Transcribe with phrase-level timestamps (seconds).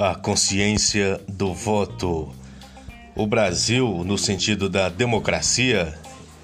[0.00, 2.34] a consciência do voto.
[3.14, 5.94] O Brasil, no sentido da democracia,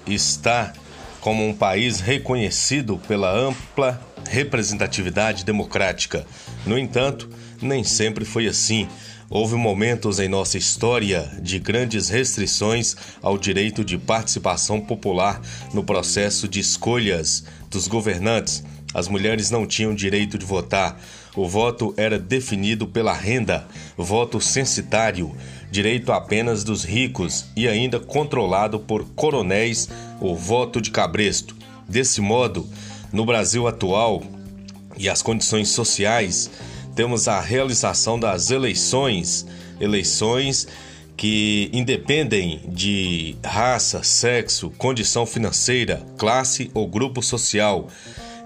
[0.05, 0.73] está
[1.19, 6.23] como um país reconhecido pela ampla representatividade democrática.
[6.67, 7.27] No entanto,
[7.59, 8.87] nem sempre foi assim.
[9.27, 15.41] Houve momentos em nossa história de grandes restrições ao direito de participação popular
[15.73, 18.63] no processo de escolhas dos governantes.
[18.97, 20.99] As mulheres não tinham direito de votar.
[21.35, 25.35] O voto era definido pela renda, voto censitário,
[25.69, 29.87] direito apenas dos ricos e ainda controlado por coronéis,
[30.19, 31.55] o voto de cabresto.
[31.87, 32.67] Desse modo,
[33.13, 34.23] no Brasil atual
[34.97, 36.49] e as condições sociais,
[36.95, 39.45] temos a realização das eleições,
[39.79, 40.67] eleições
[41.15, 47.89] que independem de raça, sexo, condição financeira, classe ou grupo social,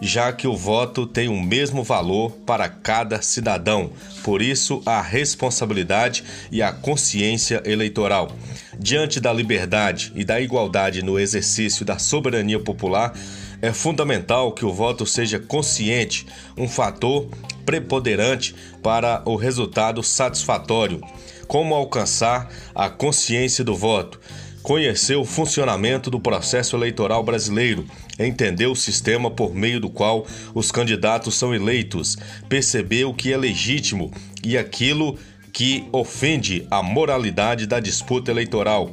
[0.01, 3.91] já que o voto tem o mesmo valor para cada cidadão.
[4.23, 8.35] Por isso, a responsabilidade e a consciência eleitoral.
[8.77, 13.13] Diante da liberdade e da igualdade no exercício da soberania popular,
[13.61, 16.25] é fundamental que o voto seja consciente,
[16.57, 17.29] um fator
[17.63, 20.99] preponderante para o resultado satisfatório.
[21.47, 24.19] Como alcançar a consciência do voto?
[24.63, 27.85] Conhecer o funcionamento do processo eleitoral brasileiro,
[28.19, 32.15] entender o sistema por meio do qual os candidatos são eleitos,
[32.47, 34.11] perceber o que é legítimo
[34.43, 35.17] e aquilo
[35.51, 38.91] que ofende a moralidade da disputa eleitoral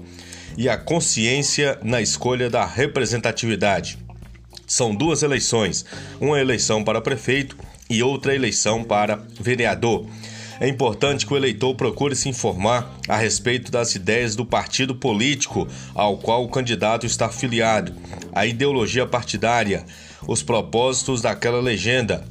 [0.57, 3.99] e a consciência na escolha da representatividade.
[4.67, 5.85] São duas eleições,
[6.21, 7.57] uma eleição para prefeito
[7.89, 10.07] e outra eleição para vereador.
[10.61, 15.69] É importante que o eleitor procure se informar a respeito das ideias do partido político
[15.95, 17.95] ao qual o candidato está afiliado,
[18.33, 19.85] a ideologia partidária,
[20.27, 22.25] os propósitos daquela legenda.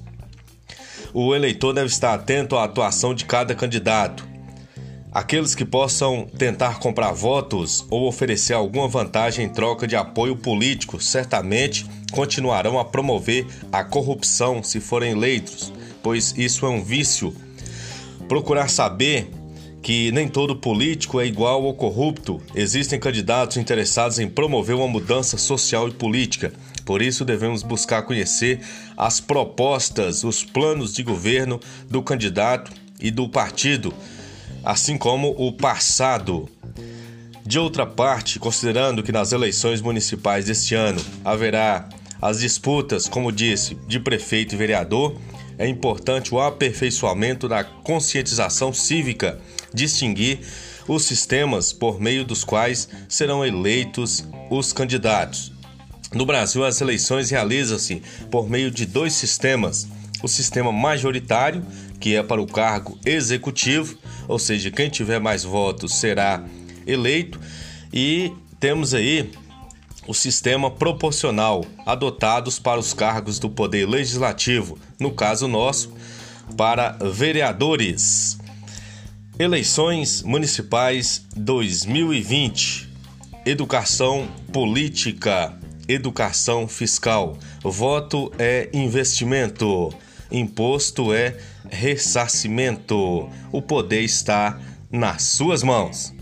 [1.13, 4.27] O eleitor deve estar atento à atuação de cada candidato.
[5.09, 11.01] Aqueles que possam tentar comprar votos ou oferecer alguma vantagem em troca de apoio político
[11.01, 15.73] certamente continuarão a promover a corrupção se forem eleitos,
[16.03, 17.33] pois isso é um vício.
[18.27, 19.29] Procurar saber
[19.81, 22.41] que nem todo político é igual ou corrupto.
[22.53, 26.51] Existem candidatos interessados em promover uma mudança social e política.
[26.85, 28.59] Por isso, devemos buscar conhecer
[28.97, 33.93] as propostas, os planos de governo do candidato e do partido,
[34.63, 36.49] assim como o passado
[37.45, 41.87] de outra parte, considerando que nas eleições municipais deste ano haverá
[42.21, 45.15] as disputas, como disse, de prefeito e vereador,
[45.57, 49.39] é importante o aperfeiçoamento da conscientização cívica,
[49.73, 50.39] distinguir
[50.87, 55.51] os sistemas por meio dos quais serão eleitos os candidatos.
[56.13, 58.01] No Brasil, as eleições realizam-se
[58.31, 59.87] por meio de dois sistemas:
[60.23, 61.65] o sistema majoritário,
[61.99, 63.97] que é para o cargo executivo,
[64.27, 66.43] ou seja, quem tiver mais votos será
[66.85, 67.39] eleito.
[67.93, 69.31] E temos aí
[70.07, 75.93] o sistema proporcional adotados para os cargos do Poder Legislativo, no caso nosso,
[76.55, 78.39] para vereadores.
[79.37, 82.89] Eleições Municipais 2020.
[83.45, 85.53] Educação política,
[85.87, 87.37] educação fiscal.
[87.61, 89.93] Voto é investimento,
[90.31, 91.37] imposto é
[91.69, 93.29] ressarcimento.
[93.51, 94.59] O poder está
[94.91, 96.13] nas suas mãos.